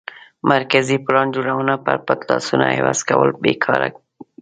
مرکزي 0.51 0.97
پلان 1.05 1.27
جوړونه 1.35 1.73
پر 1.85 1.95
پټ 2.05 2.19
لاسونو 2.29 2.65
عوض 2.75 2.99
کول 3.09 3.29
بې 3.41 3.53
ګټه 3.63 3.63
کار 3.65 3.81
و 3.93 3.97